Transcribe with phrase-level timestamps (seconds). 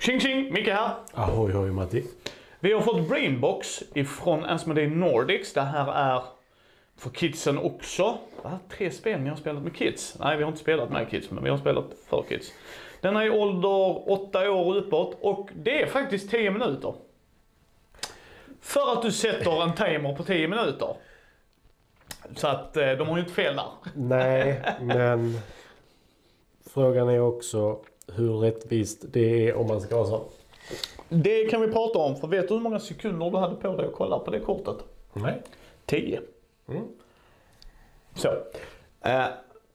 [0.00, 0.52] Tjing tjing!
[0.52, 0.94] Micke här.
[1.14, 2.04] Ahoy hoj Matti.
[2.60, 5.52] Vi har fått Brainbox ifrån Asmodee Nordics.
[5.52, 6.22] Det här är
[6.96, 8.18] för kidsen också.
[8.42, 8.58] Va?
[8.68, 10.16] Tre spel ni har spelat med kids?
[10.20, 12.52] Nej, vi har inte spelat med kids, men vi har spelat för kids.
[13.00, 16.94] Den är i ålder 8 år och uppåt och det är faktiskt 10 minuter.
[18.60, 20.96] För att du sätter en timer på 10 minuter.
[22.36, 23.70] Så att eh, de har ju inte fel där.
[23.94, 25.38] Nej, men
[26.70, 27.80] frågan är också
[28.14, 30.22] hur rättvist det är om man ska ha så.
[31.08, 33.86] Det kan vi prata om, för vet du hur många sekunder du hade på dig
[33.86, 34.76] att kolla på det kortet?
[35.12, 35.42] Nej.
[35.86, 36.20] 10.
[36.68, 36.82] Mm.
[38.14, 38.28] Så.
[39.04, 39.24] Eh,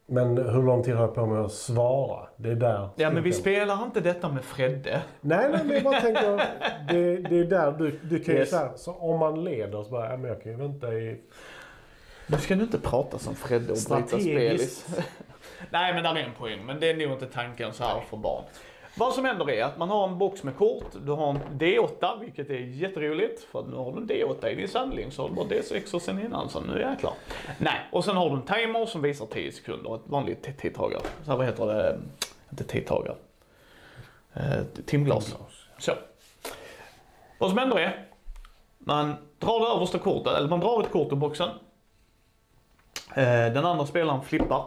[0.06, 2.28] Men hur lång tid har jag på mig att svara?
[2.38, 2.90] Det är där.
[2.96, 5.02] ja, men vi spelar inte detta med Fredde.
[5.22, 6.38] Nej, nej, men jag bara tänker.
[6.94, 8.50] Det, det är där du, du kan ju Yes.
[8.50, 11.22] så här, så om man leder så bara, ja, men jag kan ju vänta i...
[12.28, 14.86] Nu ska du inte prata som Fredde och bryta spelis.
[15.70, 16.66] Nej, men där är en poäng.
[16.66, 18.44] Men det är nog inte tanken så här för barn.
[18.98, 20.86] Vad som händer är att man har en box med kort.
[21.06, 23.44] Du har en D8, vilket är jätteroligt.
[23.44, 26.02] För nu har du en D8 i din samling så har du bara D6 och
[26.02, 26.50] sen innan.
[26.50, 27.14] Så nu jäklar.
[27.60, 29.96] Nej, och sen har du en timer som visar 10 sekunder.
[29.96, 31.02] Ett vanligt tidtagare.
[31.24, 32.00] Så här, vad heter det?
[32.52, 33.16] Inte tidtagare.
[34.34, 35.36] Eh, timglas.
[35.78, 35.92] Så.
[37.40, 38.06] Vad som händer är.
[38.78, 41.50] Man drar det översta kortet, eller man drar ett kort ur boxen.
[43.16, 44.66] Eh, Den andra spelaren flippar.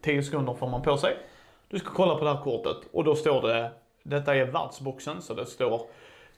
[0.00, 1.16] 10 sekunder får man på sig.
[1.68, 3.70] Du ska kolla på det här kortet och då står det,
[4.02, 5.80] detta är världsboxen så det står,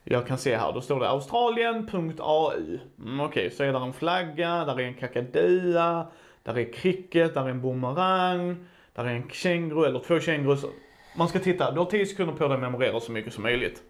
[0.05, 2.53] jag kan se här, då står det Australien.au.
[2.98, 6.07] Mm, Okej, så är där en flagga, där är en kakadua,
[6.43, 10.65] där är cricket, där är en boomerang, där är en känguru eller två kängurus.
[11.17, 13.83] Man ska titta, du har 10 sekunder på dig att memorera så mycket som möjligt.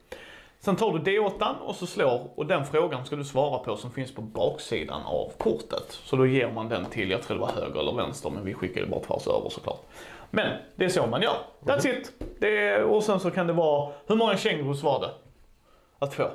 [0.60, 3.90] Sen tar du D8 och så slår och den frågan ska du svara på som
[3.90, 5.86] finns på baksidan av kortet.
[5.90, 8.54] Så då ger man den till, jag tror det var höger eller vänster men vi
[8.54, 9.80] skickar det bara tvärs över såklart.
[10.30, 11.36] Men det är så man gör.
[11.60, 12.12] That's it.
[12.38, 15.10] Det är, och sen så kan det vara, hur många kängurus var det?
[15.98, 16.30] Att få.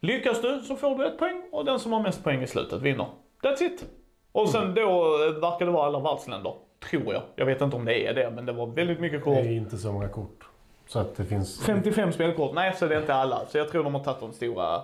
[0.00, 2.82] Lyckas du så får du ett poäng och den som har mest poäng i slutet
[2.82, 3.06] vinner.
[3.42, 3.84] That's it.
[4.32, 4.80] Och sen då
[5.24, 6.54] eh, verkar det vara alla världsländer.
[6.90, 7.22] Tror jag.
[7.36, 9.34] Jag vet inte om det är det men det var väldigt mycket kort.
[9.34, 10.48] Det är inte så många kort.
[10.88, 12.54] Så att det finns 55 spelkort.
[12.54, 13.46] Nej, så det är inte alla.
[13.46, 14.82] Så jag tror de har tagit de stora.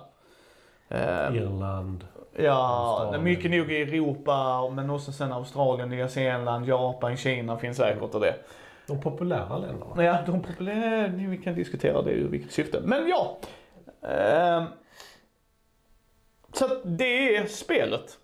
[0.87, 2.07] Eh, Irland.
[2.35, 3.23] ja, Australien.
[3.23, 8.21] mycket nog i Europa, men också sen Australien, Nya Zeeland, Japan, Kina finns säkert och
[8.21, 8.35] det.
[8.87, 10.03] De populära länderna.
[10.03, 12.81] Ja, de populära, vi kan diskutera det ur vilket syfte.
[12.83, 13.37] Men ja.
[14.09, 14.63] ehm,
[16.53, 18.17] så att det är spelet.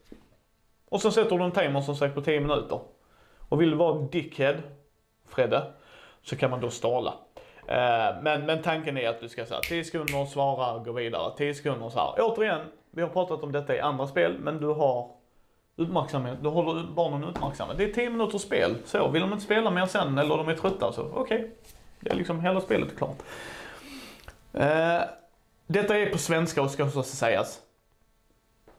[0.89, 2.79] Och så sätter du en timer som sagt på 10 minuter.
[3.49, 4.55] Och vill du vara dickhead,
[5.27, 5.63] Fredde,
[6.21, 7.13] så kan man då stala.
[7.67, 11.33] Eh, men, men tanken är att du ska säga 10 sekunder, svara, gå vidare.
[11.37, 12.13] 10 sekunder så här.
[12.19, 12.61] Återigen,
[12.91, 15.11] vi har pratat om detta i andra spel, men du har
[15.75, 17.73] uppmärksamhet, du håller barnen uppmärksamma.
[17.73, 18.75] Det är 10 minuters spel.
[18.85, 21.51] Så, vill de inte spela mer sen eller de är trötta så okej.
[21.99, 23.17] Det är liksom hela spelet är klart.
[24.53, 25.01] Eh,
[25.67, 27.59] detta är på svenska och ska också sägas.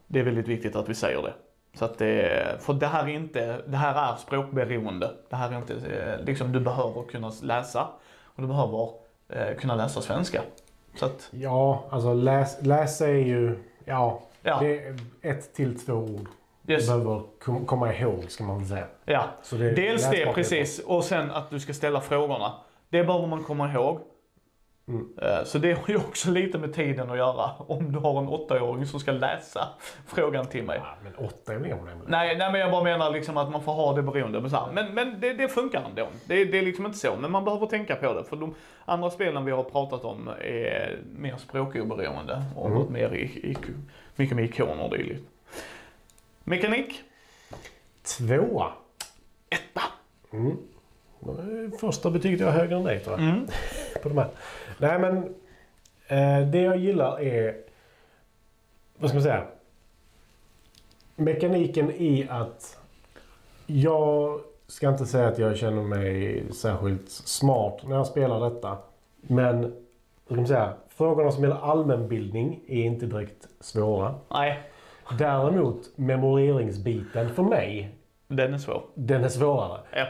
[0.07, 1.33] Det är väldigt viktigt att vi säger det.
[1.75, 5.11] Så att det, för det här är inte, det här är språkberoende.
[5.31, 7.89] Det här är inte, eh, liksom du behöver kunna läsa
[8.37, 8.89] och du behöver
[9.29, 10.43] eh, kunna läsa svenska.
[10.95, 13.59] Så att, Ja, alltså läs, läsa är ju...
[13.85, 14.59] Ja, Ja.
[14.61, 16.27] det är ett till två ord.
[16.69, 18.87] yes, Du behöver kom, komma ihåg ska man säga.
[19.05, 19.25] ja.
[19.51, 22.53] Det, Dels det precis och sen att du ska ställa frågorna.
[22.89, 24.01] Det behöver man komma ihåg.
[24.89, 25.09] Mm.
[25.23, 27.51] Eh, Så det har ju också lite med tiden att göra.
[27.59, 29.69] Om du har en åttaåring som ska läsa
[30.07, 30.81] frågan till mig.
[30.83, 32.11] Ja, men åtta är väl inga problem med det.
[32.11, 34.41] Nej, nej men jag bara menar liksom att man får ha det beroende.
[34.41, 36.07] Men, så här, men, men det, det funkar ändå.
[36.27, 37.17] Det, det är liksom inte så.
[37.17, 38.25] Men man behöver tänka på det.
[38.25, 38.55] För de
[38.85, 42.43] andra spelen vi har pratat om är mer språkoberoende.
[42.57, 42.79] Och Mm.
[42.79, 43.57] något mer i, i,
[44.17, 45.23] mycket med ikoner och dylikt.
[46.45, 47.01] Mekanik?
[48.19, 48.73] Tvåa.
[49.51, 49.83] Etta.
[50.33, 50.57] Mm.
[51.81, 53.29] Första betyget jag har högre än dig tror jag.
[53.29, 53.47] Mm.
[54.03, 54.29] På de här.
[54.79, 55.17] Nej men.
[56.09, 57.57] Eh, det jag gillar är.
[58.99, 59.45] Vad ska man säga?
[61.17, 62.79] Mekaniken i att.
[63.67, 68.79] Jag ska inte säga att jag känner mig särskilt smart när jag spelar detta.
[69.21, 69.63] Men.
[69.63, 69.73] Hur
[70.27, 70.73] ska man säga?
[70.89, 74.15] Frågorna som gäller allmänbildning är inte direkt svåra.
[74.31, 74.61] Nej,
[75.19, 77.95] Däremot memoreringsbiten för mig.
[78.29, 78.83] den är svår.
[78.95, 79.81] Den är svårare.
[79.93, 80.07] Ja.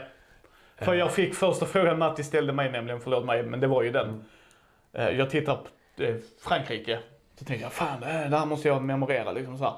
[0.77, 3.91] För jag fick första frågan Matti ställde mig nämligen, förlåt mig, men det var ju
[3.91, 4.25] den.
[4.93, 6.99] Eh, Jag tittar på eh, Frankrike.
[7.39, 9.73] Så tänkte jag, fan det här det här måste jag memorera liksom så här.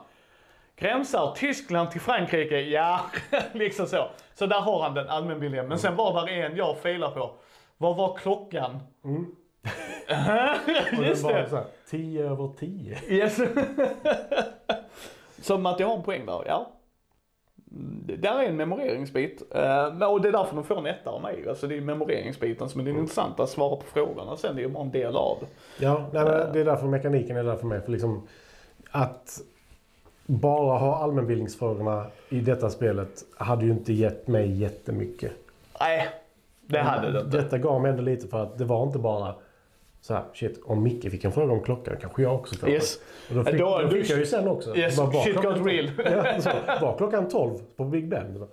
[0.76, 2.60] Gränsar Tyskland till Frankrike?
[2.62, 3.00] Ja,
[3.54, 4.10] liksom så.
[4.34, 5.68] Så där har han den allmänbildningen.
[5.68, 7.36] Men sen var där en jag failade på.
[7.78, 8.80] Vad var klockan?
[9.04, 9.26] Mm.
[11.08, 12.98] Just det var så här, 10 över 10.
[13.10, 13.40] Yes.
[15.42, 16.72] så Matti har en poäng där, ja.
[17.77, 19.42] Det där är en memoreringsbit.
[19.51, 21.50] Eh, och det är därför de får en etta av mig.
[21.50, 24.38] Alltså det är memoreringsbiten som är det intressanta, att svara på frågorna.
[24.38, 25.38] Sen det är ju bara en del av.
[25.80, 27.81] Ja, nej, men det är därför mekaniken är där för mig.
[27.81, 28.27] För liksom
[28.92, 29.42] att
[30.25, 35.31] bara ha allmänbildningsfrågorna i detta spelet hade ju inte gett mig jättemycket.
[35.80, 36.10] Nej,
[36.62, 37.38] det hade det inte.
[37.38, 39.36] Detta gav mig ändå lite för att det var inte bara
[40.06, 42.69] så här, shit, om Micke fick en fråga om klockan kanske jag också får.
[42.69, 43.00] Yes.
[43.30, 44.75] Och då fick, Då- då du- fick jag ju sen också.
[44.78, 45.92] Yes, Bara, shit got real.
[46.06, 46.50] Ja, så,
[46.81, 48.48] var klockan 12 på Big Ben?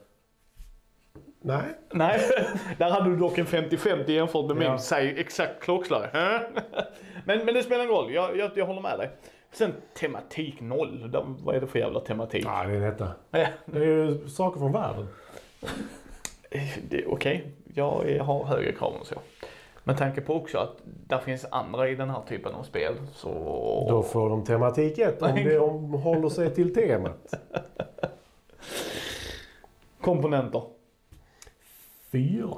[1.40, 1.62] Nej.
[1.92, 2.20] Nej,
[2.78, 4.78] där hade du dock en 50-50 jämfört med min, Ja.
[4.78, 6.06] säg exakt klockslag.
[7.24, 9.10] men, men det spelar ingen roll, jag, jag, jag håller med dig.
[9.52, 11.10] Sen tematik noll,
[11.44, 12.44] vad är det för jävla tematik?
[12.46, 13.10] Ja, det är detta.
[13.66, 15.06] Det är ju saker från världen.
[17.06, 19.14] Okej, jag är, har högre krav än så.
[19.84, 23.28] Med tanke på också att där finns andra i den här typen av spel så...
[23.88, 27.34] Då får de tematik 1 om det om, håller sig till temat.
[30.00, 30.62] Komponenter.
[32.12, 32.56] Fyra.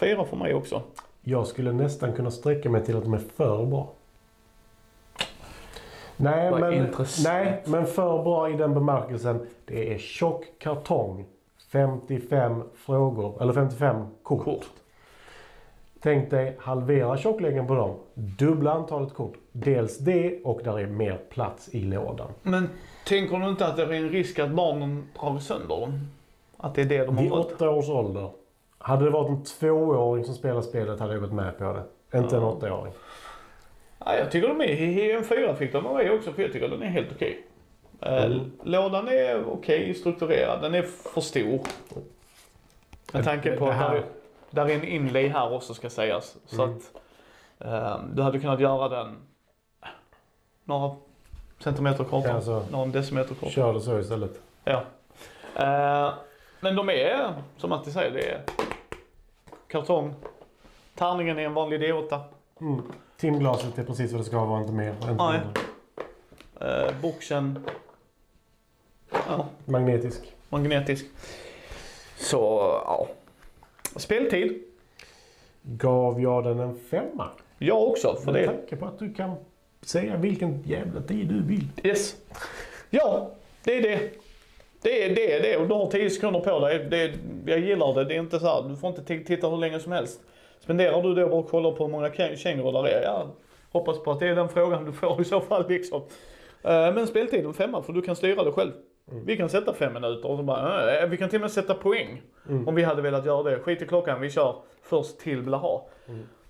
[0.00, 0.82] Fyra för mig också.
[1.22, 3.92] Jag skulle nästan kunna sträcka mig till att de är för bra.
[6.16, 7.28] Nej, Vad men, intressant.
[7.28, 9.46] nej, men för bra i den bemärkelsen.
[9.64, 11.26] Det är tjock kartong.
[11.72, 14.44] 55 frågor, eller 55 kort.
[14.44, 14.66] Kort.
[16.00, 17.96] Tänk dig halvera tjockleken på dem.
[18.14, 19.34] Dubbla antalet kort.
[19.52, 22.30] Dels det och där är mer plats i lådan.
[22.42, 22.68] Men
[23.06, 26.08] tänker du inte att det är en risk att barnen drar sönder dem?
[26.56, 27.52] Att det är det de Vid har valt?
[27.52, 28.30] åtta års ålder.
[28.78, 32.18] Hade det varit en tvååring som spelar spelet hade jag gått med på det.
[32.18, 32.48] Inte en Ja.
[32.48, 32.92] åttaåring.
[34.04, 36.68] Ja, jag tycker de är, i en fyra fick de mig också för jag tycker
[36.68, 37.46] den är helt okej.
[38.00, 38.50] Eh, Mm.
[38.62, 41.60] Lådan är okej strukturerad, den är för stor.
[43.12, 44.04] Med tanke på att
[44.50, 46.36] där, är- en inlay här också ska sägas.
[46.46, 46.76] Så Mm.
[46.76, 46.82] att
[47.58, 49.16] eh, du hade kunnat göra den
[50.64, 50.96] några
[51.58, 53.50] centimeter kortare, Alltså, några decimeter kortare.
[53.50, 54.40] kör det så istället.
[54.64, 54.82] Ja.
[55.54, 56.12] Eh,
[56.60, 58.42] men de är, som Matti säger, det är
[59.68, 60.14] kartong.
[60.94, 62.20] Tärningen är en vanlig D8.
[62.60, 62.82] Mm.
[63.16, 64.90] Timglaset är precis vad det ska vara, inte mer.
[64.90, 65.40] Inte Nej.
[65.40, 65.62] mindre.
[66.86, 67.66] Eh, boxen,
[69.28, 70.32] ja, Magnetisk.
[70.48, 71.06] magnetisk.
[72.16, 72.38] Så,
[72.86, 73.06] ja.
[73.98, 74.62] Speltid,
[75.62, 77.28] Gav jag den en femma?
[77.58, 78.16] jag också.
[78.24, 79.34] För Med det, tanke på att du kan
[79.82, 81.64] säga vilken jävla tid du vill.
[81.84, 82.16] yes.
[82.90, 83.30] Ja,
[83.64, 84.00] det är det.
[84.82, 85.56] Det är det, är det.
[85.56, 86.78] Och du har 10 sekunder på dig.
[86.90, 87.12] Det,
[87.52, 88.04] jag gillar det.
[88.04, 90.20] Det är inte så här, du får inte titta hur länge som helst.
[90.60, 93.26] Spenderar du då och kollar på hur många kä- kängurur där är, ja,
[93.72, 96.02] hoppas på att det är den frågan du får i så fall liksom.
[96.62, 98.72] Eh, Men speltiden femma, för du kan styra det själv.
[99.10, 101.74] Vi kan sätta fem minuter och så bara, eh, vi kan till och med sätta
[101.74, 102.22] poäng.
[102.66, 103.58] Om vi hade velat göra det.
[103.60, 105.80] Skit i klockan, vi kör först till blaha.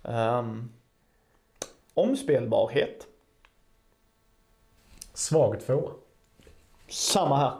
[0.03, 0.73] Um,
[1.95, 3.07] omspelbarhet,
[5.15, 5.91] Svag tvåa.
[6.89, 7.53] samma här.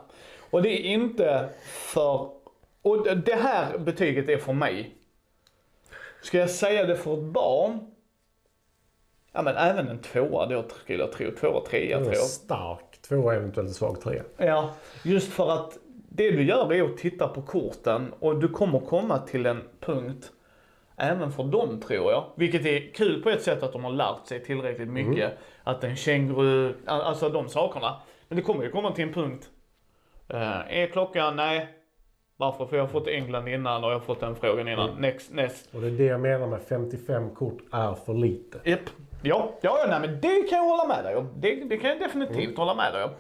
[0.51, 2.31] Och det är inte för,
[2.83, 4.95] och det- här betyget är för mig.
[6.23, 7.79] Ska jag säga det för ett barn?
[9.33, 11.31] Ja men även en tvåa då skulle jag tro.
[11.31, 12.23] Tvåa, trea tror jag.
[12.25, 14.23] stark tvåa, eventuellt svag trea.
[14.37, 14.71] Ja,
[15.05, 15.79] just för att
[16.09, 20.33] det du gör är att titta på korten och du kommer komma till en punkt
[20.97, 22.25] även för dem tror jag.
[22.37, 25.33] Vilket är kul på ett sätt att de har lärt sig tillräckligt mycket.
[25.65, 28.01] Att en känguru, alltså de sakerna.
[28.29, 29.51] Men det kommer ju komma till en punkt.
[30.29, 31.37] Eh, är klockan?
[31.37, 31.78] Nej.
[32.41, 32.67] Varför?
[32.67, 35.01] För jag har fått England innan och jag har fått den frågan innan.
[35.01, 35.75] Next, next.
[35.75, 38.59] Och det är det jag menar med 55 kort är för lite.
[38.65, 38.81] Japp.
[39.23, 41.29] Ja, ja, nej, men det kan jag hålla med dig om.
[41.37, 43.11] Det, det kan jag definitivt hålla med dig om.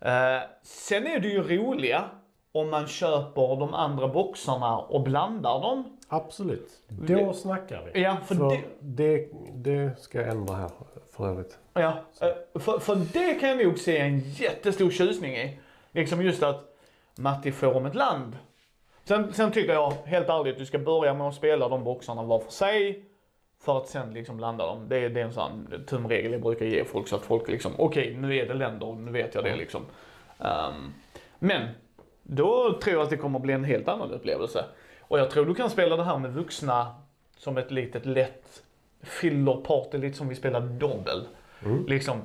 [0.00, 2.04] Eh, sen är det ju roliga
[2.52, 5.98] om man köper de andra boxarna och blandar dem.
[6.08, 6.70] Absolut.
[6.88, 8.02] Då snackar vi.
[8.02, 10.70] Ja, för, För det, det, det ska jag ändra här
[11.16, 11.58] för övrigt.
[11.72, 15.58] ja, eh, för, för det kan jag nog se en jättestor tjusning i.
[15.92, 16.64] Liksom just att
[17.18, 18.36] Matti får om ett land.
[19.08, 22.22] Sen, sen tycker jag helt ärligt att du ska börja med att spela de boxarna
[22.22, 23.04] var för sig.
[23.60, 24.88] För att sen liksom blanda dem.
[24.88, 27.72] Det är, det är en sån tumregel jag brukar ge folk så att folk liksom,
[27.78, 29.82] okej nu är det länder, nu vet jag det liksom.
[30.38, 30.92] Ehm,
[31.38, 31.68] men
[32.22, 34.64] då tror jag att det kommer bli en helt annan upplevelse.
[35.00, 36.94] Och jag tror du kan spela det här med vuxna
[37.36, 38.62] som ett litet lätt
[39.02, 41.26] fillerparty, lite som vi spelar dobbel.
[41.86, 42.22] Liksom,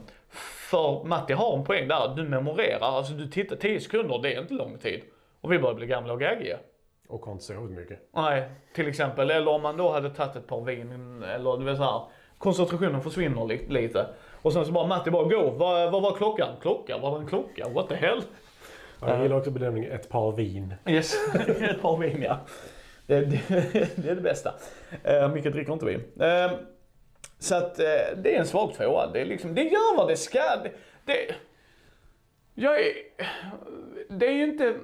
[0.70, 4.42] för Matti har en poäng där, du memorerar, alltså du tittar 10 sekunder, det är
[4.42, 5.02] inte lång tid.
[5.42, 6.58] Och vi börjar bli gamla och gaggiga.
[7.08, 8.00] Och har inte sovit mycket.
[8.12, 9.32] Nej, till exempel.
[9.32, 12.02] Eller om man då hade tagit ett par vin, eller du vet så här,
[12.38, 14.06] koncentrationen försvinner li- lite.
[14.42, 16.56] Och sen så bara Matti bara gå, vad, vad var klockan?
[16.62, 16.98] Klocka?
[16.98, 17.70] Var det en klocka?
[17.70, 18.22] What the hell?
[19.02, 20.74] Ja, Jag gillar också benämningen ett par vin.
[20.88, 21.14] Yes,
[21.62, 22.38] ett par vin ja.
[23.08, 23.42] Det, det,
[23.96, 24.54] det är det bästa.
[25.10, 26.04] Uh, Micke dricker inte vin.
[26.20, 26.52] Eh,
[27.40, 27.86] så att eh,
[28.18, 29.08] det är en svag tvåa.
[29.08, 30.40] Det, är liksom, det gör vad det ska.
[30.64, 30.72] Det,
[31.06, 31.36] det,
[32.56, 32.94] jag är,
[34.10, 34.76] det är ju inte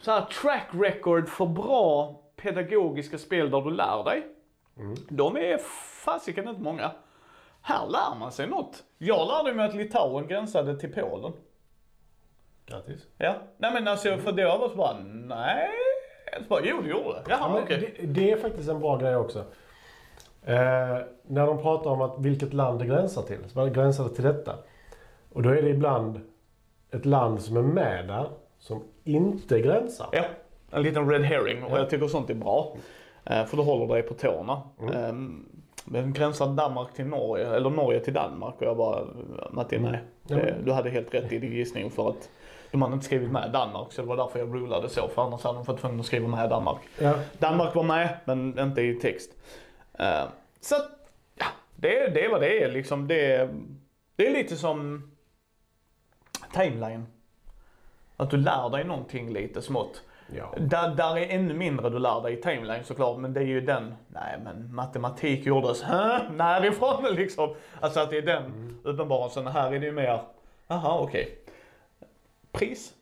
[0.00, 4.26] så här track record för bra pedagogiska spel där du lär dig.
[5.08, 5.58] De är
[6.04, 6.90] fasiken inte många.
[7.62, 8.84] Här lär man sig något.
[8.98, 11.32] Jag lärde mig att Litauen gränsade till Polen.
[12.66, 13.06] Grattis.
[13.18, 15.68] Ja, nej men alltså för då var det så bara, nej.
[16.38, 17.22] Så bara, jo det gjorde det.
[17.28, 17.94] Jaha Ja, okej.
[18.00, 19.38] det, det är faktiskt en bra grej också.
[20.44, 23.50] Eh, när de pratar om att vilket land det gränsar till.
[23.50, 24.54] Så gränsar det till detta?
[25.32, 26.20] Och då är det ibland
[26.90, 28.30] ett land som är med där
[28.62, 30.08] som inte gränsar.
[30.12, 30.24] Ja,
[30.70, 31.78] en liten red herring och Ja.
[31.78, 32.76] jag tycker sånt är bra.
[33.24, 34.62] Eh, För då håller dig på tårna.
[34.80, 34.94] Mm.
[34.94, 35.46] Mm.
[35.84, 39.04] Men gränsar Danmark till Norge, eller Norge till Danmark och jag bara,
[39.50, 40.00] Martin nej.
[40.22, 42.30] Det- men- Du hade helt rätt i din gissning för att
[42.70, 45.42] de hade inte skrivit med Danmark så det var därför jag rulade så för annars
[45.44, 46.80] hade de fått tvungen att skriva med Danmark.
[47.00, 49.30] Ja, Danmark var med men inte i text.
[49.98, 50.24] Eh,
[50.60, 50.74] Så
[51.38, 53.08] ja, det, det är vad det är liksom.
[53.08, 53.48] Det,
[54.16, 55.10] det är lite som
[56.54, 57.06] timeline.
[58.22, 60.02] Att du lär dig någonting lite smått.
[60.36, 60.54] ja.
[60.58, 63.60] Där, där är ännu mindre du lär dig i timeline såklart, men det är ju
[63.60, 66.20] den, nej men matematik gjordes, hä?
[66.32, 67.54] Närifrån liksom.
[67.80, 68.78] Alltså att det är den Mm.
[68.82, 69.46] uppenbarelsen.
[69.46, 70.22] Här är det ju mer,
[70.68, 71.38] aha okej.
[72.52, 72.92] Pris?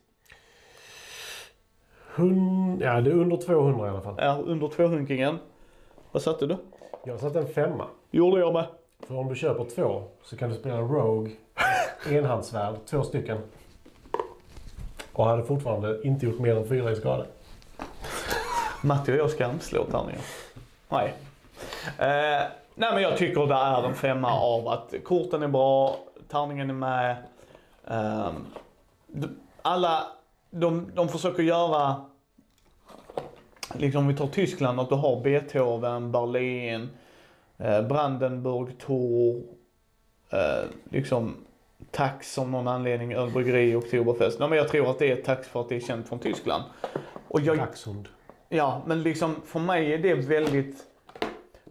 [2.15, 4.15] Hun, ja, det är under 200 i alla fall.
[4.17, 5.37] Ja, under 200
[6.11, 6.57] Vad satte du?
[7.05, 7.85] Jag har satt en femma.
[8.11, 8.65] Gjorde jag med.
[9.07, 11.31] För om du köper två så kan du spela Rogue
[12.09, 13.37] enhandsvärd, två stycken.
[15.13, 17.25] Och hade fortfarande inte gjort mer än fyra i skada.
[18.83, 20.21] Matti och jag ska inte slå tärningar.
[20.89, 21.13] Nej.
[21.97, 26.69] Eh, nej men jag tycker det är en femma av att korten är bra, tärningen
[26.69, 27.15] är med.
[27.87, 28.31] Eh,
[29.61, 30.07] alla,
[30.49, 32.05] de, de försöker göra,
[33.73, 36.89] liksom om vi tar Tyskland, att du har Beethoven, Berlin,
[37.57, 39.43] eh, Brandenburg, Tor,
[40.29, 41.35] eh, liksom
[41.91, 44.39] Tax om någon anledning, ölbryggeri, Oktoberfest.
[44.39, 46.63] Nej, men jag tror att det är tax för att det är känt från Tyskland.
[47.27, 48.07] Och jag, Dachshund.
[48.49, 50.83] Ja, men liksom för mig är det väldigt...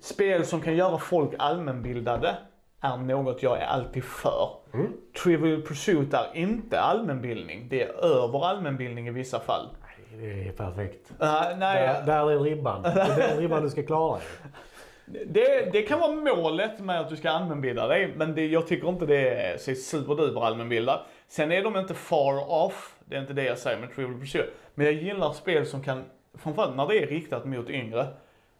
[0.00, 2.36] Spel som kan göra folk allmänbildade
[2.80, 4.48] är något jag är alltid för.
[4.74, 4.92] Mm.
[5.22, 7.68] Trivial Pursuit är inte allmänbildning.
[7.70, 9.68] Det är över allmänbildning i vissa fall.
[10.12, 11.10] Det är perfekt.
[11.10, 12.82] Uh, nej, Där, där är ribban.
[12.82, 14.18] Det är den ribban du ska klara
[15.26, 18.88] det, det kan vara målet med att du ska allmänbilda dig, men det, jag tycker
[18.88, 21.06] inte det är så superduper allmänbildat.
[21.28, 24.54] Sen är de inte far off, det är inte det jag säger med Trivial Pursuit.
[24.74, 26.04] Men jag gillar spel som kan,
[26.38, 28.06] framförallt när det är riktat mot yngre,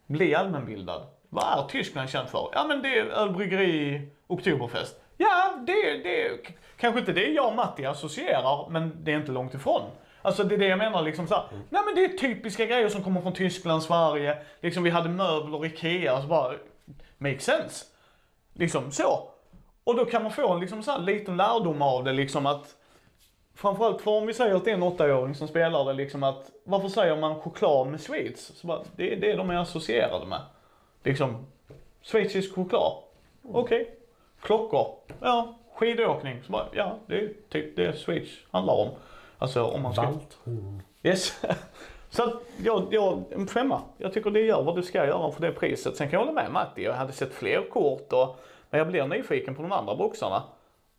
[0.07, 1.03] bli allmänbildad.
[1.29, 2.49] Vad är Tyskland känt för?
[2.53, 5.01] Ja men det är ölbryggeri, Oktoberfest.
[5.17, 6.31] Ja, det, det
[6.77, 9.83] kanske inte det jag och Matti associerar, men det är inte långt ifrån.
[10.23, 12.89] Alltså det är det jag menar liksom så här, Nej men det är typiska grejer
[12.89, 14.37] som kommer från Tyskland, Sverige.
[14.61, 16.55] Liksom vi hade möbler, IKEA, så bara,
[17.19, 17.87] make sense.
[18.55, 19.29] Liksom så.
[19.85, 22.77] Och då kan man få en liksom så här liten lärdom av det liksom att
[23.61, 26.51] Framförallt för om vi säger att det är en åttaåring som spelar det liksom att
[26.65, 28.53] varför säger man choklad med Schweiz?
[28.55, 30.41] Så bara, det är det de är associerade med.
[31.03, 31.47] Liksom,
[32.03, 32.93] schweizisk choklad.
[33.43, 33.91] Okej.
[34.41, 34.95] Klockor.
[35.21, 35.55] Ja.
[35.75, 36.43] Skidåkning.
[36.47, 38.89] Så bara, ja, det är typ det Schweiz handlar om.
[39.41, 40.03] Alltså om man ska...
[40.03, 40.83] Valthund.
[41.03, 41.43] Yes.
[42.11, 43.83] Så att jag, jag, en femma.
[43.99, 45.97] Jag tycker det gör vad du ska göra för det priset.
[45.97, 49.07] Sen kan jag hålla med Matti, jag hade sett fler kort och, men jag blir
[49.07, 50.43] nyfiken på de andra boxarna.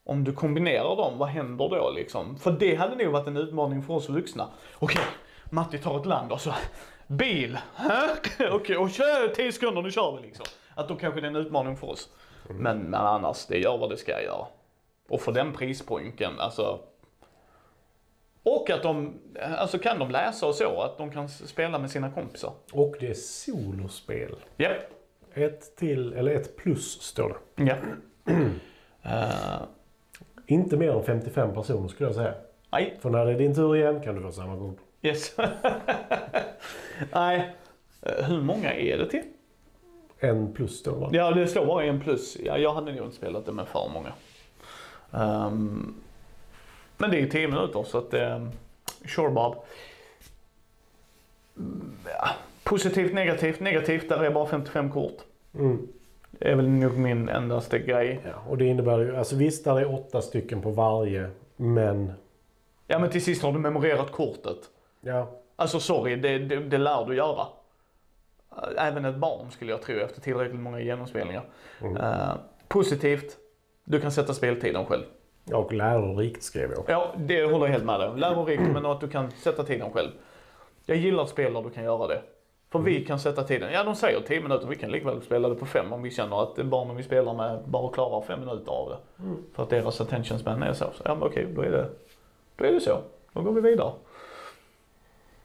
[0.03, 2.37] Om du kombinerar dem, vad händer då liksom?
[2.37, 4.47] För det hade nog varit en utmaning för oss vuxna.
[4.79, 5.03] Okej,
[5.49, 6.53] Matti tar ett land och så,
[7.07, 7.57] bil?
[8.51, 10.45] Okej, och kör 10 sekunder, nu kör vi liksom.
[10.75, 12.09] Att då kanske det är en utmaning för oss.
[12.49, 14.45] Men, men annars, det gör vad det ska göra.
[15.09, 16.79] Och för den prispojken, alltså
[18.43, 19.13] och att de,
[19.57, 22.53] alltså kan de läsa och så, att de kan spela med sina kompisar.
[22.73, 24.35] Och det är solospel.
[24.57, 24.69] Ja.
[25.33, 27.63] Ett till, eller ett plus står det.
[27.63, 27.75] Ja.
[29.03, 29.61] Eh,
[30.45, 32.33] Inte mer än 55 personer skulle jag säga.
[32.71, 34.77] nej, För när det är din tur igen kan du få samma kort.
[35.01, 35.35] yes.
[37.13, 37.55] nej.
[38.01, 39.23] Eh, hur många är det till?
[40.19, 41.09] En plus det va?
[41.11, 42.37] Ja, det står bara en plus.
[42.45, 44.13] Ja, jag hade nog inte spelat det med för många.
[45.11, 45.95] Ehm,
[47.01, 48.51] men det är ju 10 minuter så att, um,
[49.05, 49.55] sure Bob.
[52.05, 52.29] Ja,
[52.63, 53.59] positivt, negativt.
[53.59, 55.17] Negativt, där är bara 55 kort.
[55.53, 55.87] Mm.
[56.31, 58.19] Det är väl nog min endaste grej.
[58.25, 62.13] Ja, och det innebär ju, alltså visst där är åtta stycken på varje, men
[62.87, 64.57] Ja men till sist har du memorerat kortet.
[65.01, 67.47] ja, Alltså sorry, det, det, det lär du göra.
[68.77, 71.43] Även ett barn skulle jag tro efter tillräckligt många genomspelningar.
[71.81, 71.97] Mm.
[71.97, 72.33] Eh,
[72.67, 73.37] positivt,
[73.83, 75.03] du kan sätta speltiden själv.
[75.53, 76.83] Och lärorikt skrev jag.
[76.87, 78.17] Ja, det håller jag helt med dig om.
[78.17, 80.09] Lärorikt men att du kan sätta tiden själv.
[80.85, 82.21] Jag gillar spel där du kan göra det.
[82.71, 83.73] För vi kan sätta tiden.
[83.73, 84.67] Ja, de säger 10 minuter.
[84.67, 87.59] Vi kan likväl spela det på 5 om vi känner att barnen vi spelar med
[87.65, 89.23] bara klarar 5 minuter av det.
[89.55, 90.85] För att deras attention span är så.
[90.95, 91.89] så ja, men okej, då är det,
[92.55, 92.97] då är det så.
[93.33, 93.91] Då går vi vidare.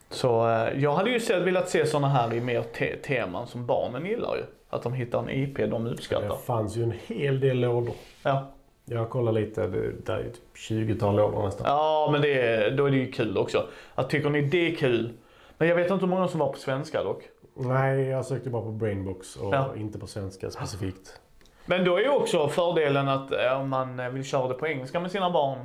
[0.09, 3.65] Så eh, jag hade ju sett, velat se sådana här i mer te teman som
[3.65, 4.43] barnen gillar ju.
[4.69, 6.27] Att de hittar en IP de uppskattar.
[6.27, 7.95] Det fanns ju en hel del lådor.
[8.23, 8.47] Ja,
[8.89, 11.67] Jag kollar lite, det är ett 20-tal lådor nästan.
[11.69, 13.67] ja men det då är det ju kul också.
[13.95, 15.13] Att tycker ni det är kul.
[15.57, 17.23] Men jag vet inte hur många som var på svenska dock.
[17.55, 19.69] Nej, jag sökte bara på Brainbox och Ja.
[19.75, 21.19] inte på svenska specifikt.
[21.65, 24.67] Men då är ju också fördelen att eh, om man eh, vill köra det på
[24.67, 25.57] engelska med sina barn.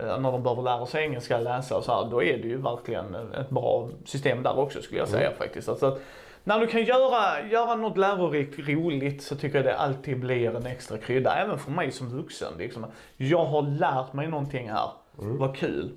[0.00, 2.10] eh, När de behöver lära sig engelska, läsa och så här.
[2.10, 5.68] Då är det ju verkligen ett bra system där också skulle jag säga faktiskt.
[5.68, 6.00] Alltså att
[6.46, 10.66] när du kan göra, göra något lärorikt, roligt så tycker jag det alltid blir en
[10.66, 11.34] extra krydda.
[11.34, 12.52] Även för mig som vuxen.
[12.58, 12.86] Liksom.
[13.16, 14.90] Jag har lärt mig någonting här.
[15.16, 15.90] Vad kul.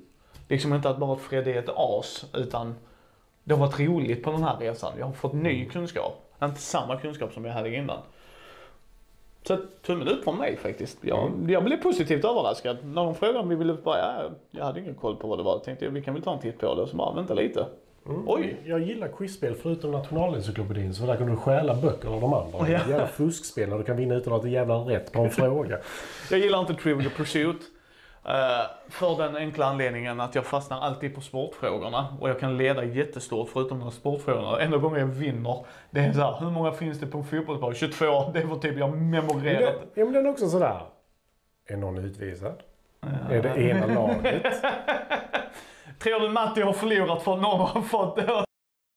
[0.48, 2.76] Liksom inte att bara att Fredde är ett as utan
[3.44, 4.94] det har varit roligt på den här resan.
[5.00, 6.34] Jag har fått ny kunskap.
[6.44, 8.00] Inte samma kunskap som jag hade innan.
[9.44, 10.98] Så tummen upp från mig faktiskt.
[11.02, 12.78] Jag, jag blev positivt överraskad.
[12.84, 15.54] När de frågade om vi ville börja, jag hade ingen koll på vad det var.
[15.54, 16.88] Jag tänkte vi kan väl ta en titt på det.
[16.88, 17.66] Så bara, vänta lite.
[18.06, 18.58] Oj!
[18.66, 22.58] Jag gillar quizspel förutom Nationalencyklopedin så där kan du stjäla böcker av de andra.
[22.60, 22.64] Ja.
[22.66, 25.22] Det är ett jävla fuskspel när du kan vinna utan att ett jävla rätt på
[25.22, 25.78] en fråga.
[26.32, 27.62] Jag gillar inte Trivial Pursuit.
[28.26, 28.32] eh,
[28.90, 32.18] för den enkla anledningen att jag fastnar alltid på sportfrågorna.
[32.22, 34.60] Och jag kan leda jättestort förutom de sportfrågorna.
[34.62, 37.74] Enda gången jag vinner, det är så här, hur många finns det på en fotbollsplan?
[37.74, 38.06] 22.
[38.34, 39.76] Det var typ jag memorerat.
[39.94, 40.82] det, ja, men den är också sådär.
[41.70, 42.56] Är någon utvisad?
[43.30, 44.44] Är det ena laget?
[46.00, 48.20] Tror du Matti har förlorat för någon har fått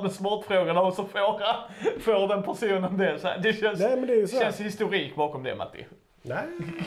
[0.02, 1.40] de sportfrågorna och så får,
[2.00, 3.18] får den personen det?
[3.18, 5.87] Så det känns, Nej, men det är så känns historik bakom det Matti.
[6.23, 6.47] Nej.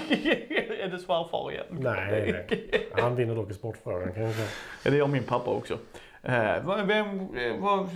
[0.82, 1.66] är det svärfar igen?
[1.70, 2.90] Nej, nej.
[3.02, 4.48] Han vinner dock i sportfrågan kan jag säga.
[4.84, 5.78] Det gör min pappa också.
[6.24, 7.28] Eh, vem
[7.62, 7.88] var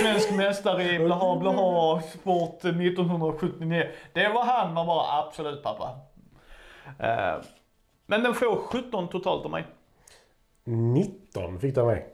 [0.00, 3.88] svensk mästare i blaha blaha sport 1979?
[4.12, 5.90] Det var han, man bara absolut pappa.
[6.98, 7.44] Eh,
[8.06, 9.64] men den får 17 totalt av mig.
[10.64, 12.06] 19 fick du mig.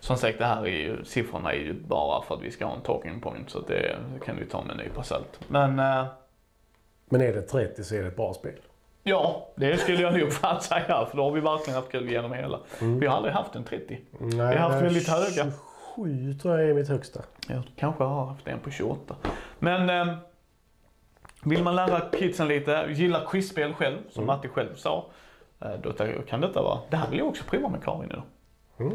[0.00, 2.74] Som sagt, det här är ju, siffrorna är ju bara för att vi ska ha
[2.76, 5.40] en talking point så det kan vi ta med en nypa salt.
[5.48, 6.04] Men eh,
[7.08, 8.58] Men är det 30 så är det ett bra spel.
[9.02, 12.32] ja, det skulle jag nog fan säga för då har vi verkligen haft kul genom
[12.32, 12.60] hela.
[12.80, 14.00] Vi har aldrig haft en 30.
[14.18, 15.52] Nej, har haft väldigt höga.
[15.96, 17.20] 27 tror jag är mitt högsta.
[17.48, 19.16] Jag kanske har haft en på 28.
[19.58, 20.14] Men eh,
[21.44, 25.06] vill man lära kidsen lite, gillar quizspel själv, som Matti själv sa.
[25.64, 25.92] Eh, då
[26.28, 28.22] kan detta vara, det här vill jag också prova med Karin idag.
[28.78, 28.94] Mm.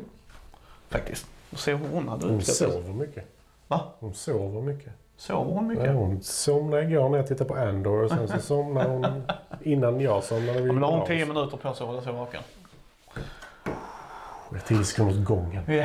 [0.90, 1.28] Faktiskt.
[1.52, 3.26] Och se hur hon hade Hon sover mycket.
[3.68, 3.82] Va?
[4.00, 4.94] Hon sover mycket.
[5.18, 5.86] Sover hon mycket?
[5.86, 9.24] Ja, hon somnade igår när jag tittade på Andor och sen så somnade hon
[9.62, 10.60] innan jag somnade.
[10.60, 12.42] Ja, men har hon 10 minuter på sig att hålla sig vaken.
[14.68, 15.64] 10 sekunder åt gången.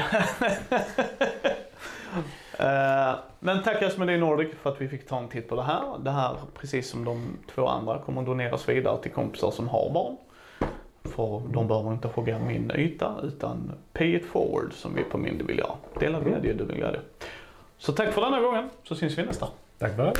[2.59, 5.99] Eh, Men tack Asmodee Nordic för att vi fick ta en titt på det här.
[5.99, 10.17] Det här, precis som de två andra, kommer doneras vidare till kompisar som har barn.
[11.15, 15.45] För de behöver inte hugga min yta utan pay it forward som vi på Mindy
[15.45, 15.75] vill göra.
[16.01, 17.01] Dela glädje, du vill glädje.
[17.79, 19.49] Så tack för denna gången, så syns vi nästa.
[19.79, 20.13] Tack för det.